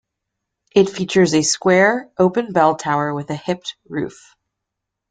It 0.73 0.89
features 0.89 1.35
a 1.35 1.43
square, 1.43 2.09
open 2.17 2.53
bell 2.53 2.75
tower 2.75 3.13
with 3.13 3.29
a 3.29 3.35
hipped 3.35 3.75
roof. 3.87 4.35